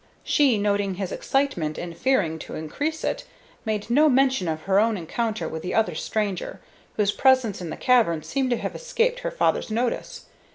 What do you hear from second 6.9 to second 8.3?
whose presence in the cavern